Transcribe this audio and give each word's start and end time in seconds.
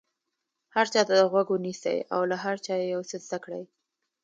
هر 0.75 0.85
چا 0.93 1.01
ته 1.07 1.15
غوږ 1.31 1.47
ونیسئ 1.51 1.97
او 2.13 2.21
له 2.31 2.35
هر 2.43 2.55
چا 2.65 2.73
یو 2.93 3.01
څه 3.09 3.15
زده 3.25 3.37
کړئ. 3.43 3.63